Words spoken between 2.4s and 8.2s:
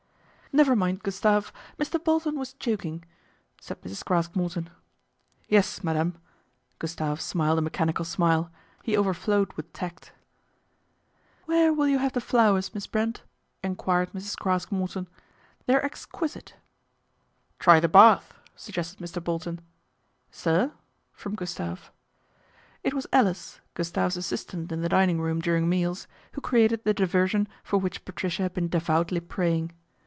joking," said Mrs. Craske Morton." Yes, madame." Gustave smiled a mechanical